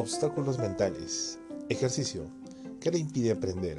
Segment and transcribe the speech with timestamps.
[0.00, 1.38] Obstáculos mentales.
[1.68, 2.22] Ejercicio.
[2.80, 3.76] ¿Qué le impide aprender?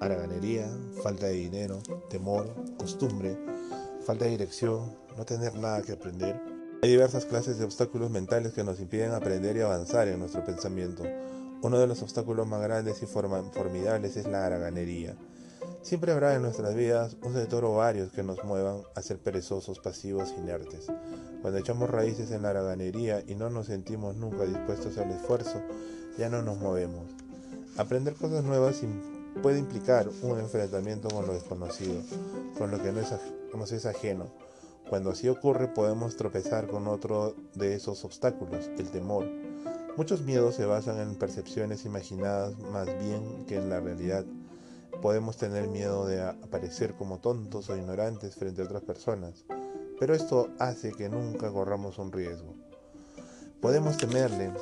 [0.00, 0.68] Haraganería,
[1.02, 1.78] falta de dinero,
[2.10, 3.38] temor, costumbre,
[4.04, 6.38] falta de dirección, no tener nada que aprender.
[6.82, 11.04] Hay diversas clases de obstáculos mentales que nos impiden aprender y avanzar en nuestro pensamiento.
[11.62, 15.16] Uno de los obstáculos más grandes y formidables es la haraganería.
[15.86, 19.78] Siempre habrá en nuestras vidas un sector o varios que nos muevan a ser perezosos,
[19.78, 20.88] pasivos, inertes.
[21.40, 25.62] Cuando echamos raíces en la haraganería y no nos sentimos nunca dispuestos al esfuerzo,
[26.18, 27.06] ya no nos movemos.
[27.76, 28.82] Aprender cosas nuevas
[29.40, 32.02] puede implicar un enfrentamiento con lo desconocido,
[32.58, 33.02] con lo que no
[33.56, 34.26] nos es ajeno.
[34.90, 39.24] Cuando así ocurre podemos tropezar con otro de esos obstáculos, el temor.
[39.96, 44.24] Muchos miedos se basan en percepciones imaginadas más bien que en la realidad.
[45.02, 49.44] Podemos tener miedo de aparecer como tontos o ignorantes frente a otras personas,
[49.98, 52.54] pero esto hace que nunca corramos un riesgo.
[53.60, 54.52] Podemos temerle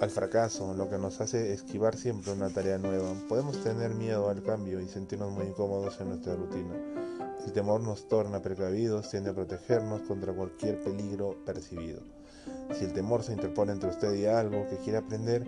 [0.00, 3.14] al fracaso, lo que nos hace esquivar siempre una tarea nueva.
[3.28, 6.74] Podemos tener miedo al cambio y sentirnos muy incómodos en nuestra rutina.
[7.46, 12.00] El temor nos torna precavidos, tiende a protegernos contra cualquier peligro percibido.
[12.74, 15.46] Si el temor se interpone entre usted y algo que quiere aprender,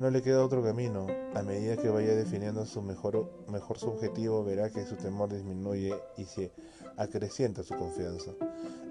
[0.00, 1.06] no le queda otro camino.
[1.34, 6.24] A medida que vaya definiendo su mejor, mejor subjetivo, verá que su temor disminuye y
[6.24, 6.52] se
[6.96, 8.32] acrecienta su confianza.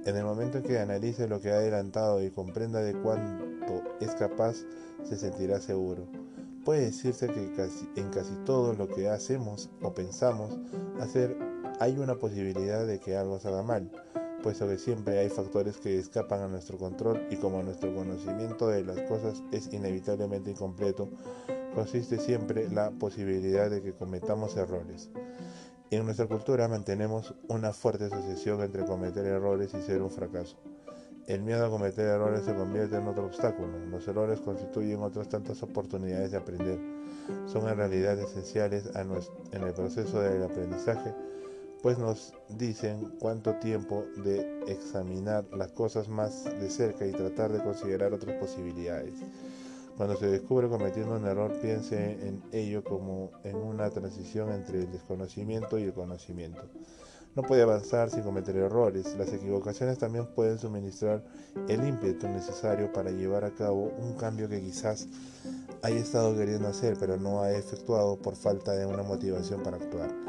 [0.05, 4.13] En el momento en que analice lo que ha adelantado y comprenda de cuánto es
[4.15, 4.55] capaz,
[5.03, 6.07] se sentirá seguro.
[6.63, 7.53] Puede decirse que
[7.95, 10.57] en casi todo lo que hacemos o pensamos
[10.99, 11.37] hacer
[11.79, 13.91] hay una posibilidad de que algo salga mal
[14.45, 18.83] puesto que siempre hay factores que escapan a nuestro control y como nuestro conocimiento de
[18.83, 21.09] las cosas es inevitablemente incompleto,
[21.73, 25.09] consiste siempre la posibilidad de que cometamos errores.
[25.89, 30.57] En nuestra cultura mantenemos una fuerte asociación entre cometer errores y ser un fracaso.
[31.25, 33.79] El miedo a cometer errores se convierte en otro obstáculo.
[33.89, 36.79] Los errores constituyen otras tantas oportunidades de aprender.
[37.47, 41.15] Son en realidad esenciales en el proceso del aprendizaje
[41.85, 47.63] pues nos dicen cuánto tiempo de examinar las cosas más de cerca y tratar de
[47.63, 49.13] considerar otras posibilidades.
[49.95, 54.91] Cuando se descubre cometiendo un error, piense en ello como en una transición entre el
[54.91, 56.63] desconocimiento y el conocimiento.
[57.35, 59.15] No puede avanzar sin cometer errores.
[59.15, 61.23] Las equivocaciones también pueden suministrar
[61.69, 65.07] el ímpetu necesario para llevar a cabo un cambio que quizás
[65.83, 70.24] haya estado queriendo hacer, pero no ha efectuado por falta de una motivación para actuar.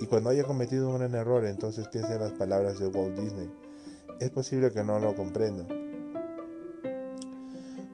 [0.00, 3.50] Y cuando haya cometido un gran error, entonces piense en las palabras de Walt Disney.
[4.18, 5.66] Es posible que no lo comprenda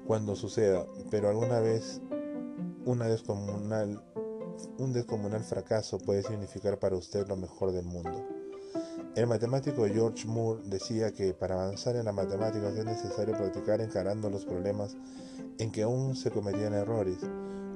[0.07, 2.01] cuando suceda, pero alguna vez
[2.85, 4.01] una descomunal,
[4.79, 8.25] un descomunal fracaso puede significar para usted lo mejor del mundo.
[9.17, 14.31] El matemático George Moore decía que para avanzar en la matemática es necesario practicar encarando
[14.31, 14.97] los problemas
[15.59, 17.19] en que aún se cometían errores,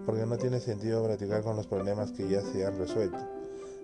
[0.07, 3.40] porque no tiene sentido practicar con los problemas que ya se han resuelto.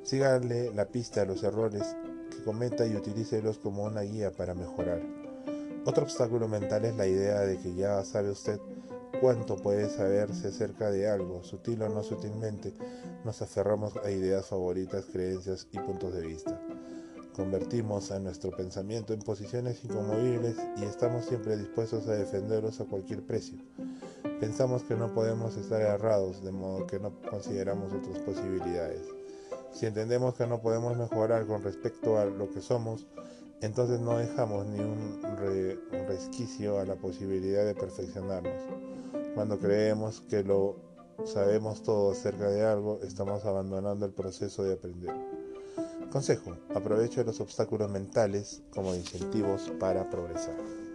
[0.07, 1.83] Síganle la pista a los errores
[2.31, 5.03] que cometa y utilícelos como una guía para mejorar.
[5.85, 8.61] Otro obstáculo mental es la idea de que ya sabe usted
[9.21, 12.73] cuánto puede saberse acerca de algo, sutil o no sutilmente,
[13.25, 16.57] nos aferramos a ideas favoritas, creencias y puntos de vista.
[17.35, 23.27] Convertimos a nuestro pensamiento en posiciones inconmovibles y estamos siempre dispuestos a defenderlos a cualquier
[23.27, 23.59] precio.
[24.39, 29.16] Pensamos que no podemos estar errados, de modo que no consideramos otras posibilidades.
[29.77, 33.07] Si entendemos que no podemos mejorar con respecto a lo que somos,
[33.61, 35.21] entonces no dejamos ni un,
[36.09, 38.55] resquicio a la posibilidad de perfeccionarnos.
[39.35, 40.77] Cuando creemos que lo
[41.27, 45.15] sabemos todo acerca de algo, estamos abandonando el proceso de aprender.
[46.11, 50.86] Consejo, aproveche los obstáculos mentales como incentivos para progresar.